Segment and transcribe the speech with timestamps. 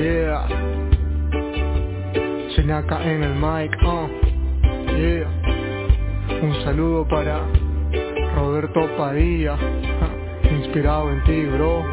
[0.00, 0.48] Yeah.
[2.56, 4.08] Sinaka en el mic, uh.
[4.96, 5.28] Yeah.
[6.42, 7.44] Un saludo para
[8.34, 9.56] Roberto Padilla,
[10.70, 11.84] inspirado en ti, bro.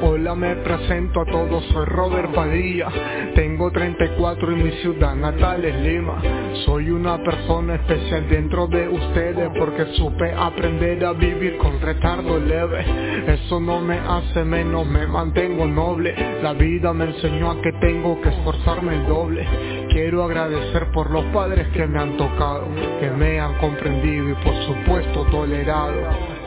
[0.00, 2.88] Hola, me presento a todos, soy Robert Padilla.
[3.34, 6.22] Tengo 34 y mi ciudad natal es Lima.
[6.64, 12.82] Soy una persona especial dentro de ustedes porque supe aprender a vivir con retardo leve.
[13.26, 16.14] Eso no me hace menos, me mantengo noble.
[16.42, 19.46] La vida me enseñó a que tengo que esforzarme el doble.
[19.90, 22.68] Quiero agradecer por los padres que me han tocado,
[23.00, 26.44] que me han comprendido y por supuesto tolerado.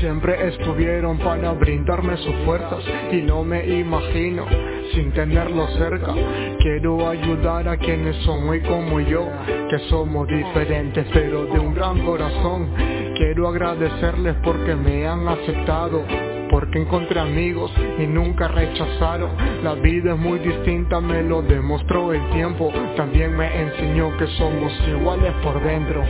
[0.00, 4.46] Siempre estuvieron para brindarme sus fuerzas y no me imagino
[4.94, 6.14] sin tenerlo cerca.
[6.58, 9.28] Quiero ayudar a quienes son muy como yo,
[9.68, 12.70] que somos diferentes pero de un gran corazón.
[13.14, 16.02] Quiero agradecerles porque me han aceptado.
[16.50, 19.30] Porque encontré amigos y nunca rechazaron.
[19.62, 22.72] La vida es muy distinta, me lo demostró el tiempo.
[22.96, 26.02] También me enseñó que somos iguales por dentro.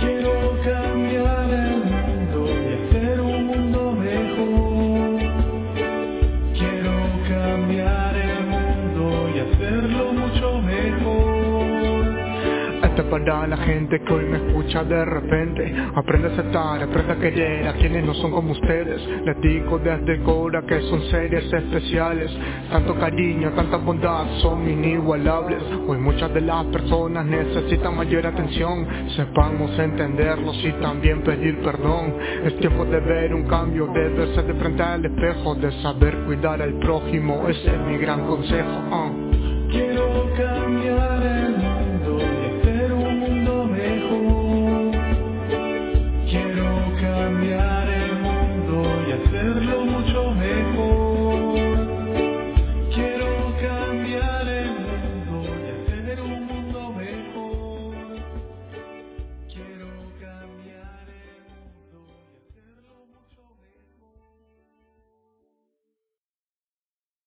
[0.00, 0.33] Quiero
[12.84, 15.74] Este es para la gente que hoy me escucha de repente.
[15.94, 19.00] Aprende a aceptar, aprende a querer a quienes no son como ustedes.
[19.24, 22.30] Les digo desde cora que son seres especiales.
[22.70, 25.62] Tanto cariño, tanta bondad son inigualables.
[25.86, 28.86] Hoy muchas de las personas necesitan mayor atención.
[29.16, 32.14] Sepamos entenderlos y también pedir perdón.
[32.44, 36.60] Es tiempo de ver un cambio, de verse de frente al espejo De saber cuidar
[36.60, 39.70] al prójimo, ese es mi gran consejo uh.
[39.70, 40.14] Quiero